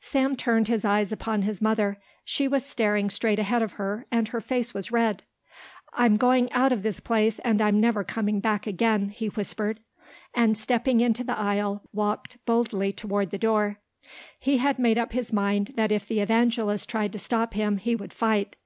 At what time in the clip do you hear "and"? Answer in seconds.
4.10-4.28, 7.40-7.60, 10.32-10.56